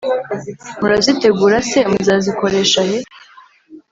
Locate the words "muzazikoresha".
1.91-2.81